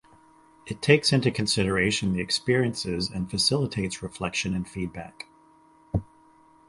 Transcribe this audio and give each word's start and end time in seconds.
It 0.65 0.81
takes 0.81 1.13
into 1.13 1.29
consideration 1.29 2.11
the 2.11 2.21
experiences 2.21 3.07
and 3.11 3.29
facilitates 3.29 4.01
reflection 4.01 4.55
and 4.55 4.67
feedback. 4.67 5.27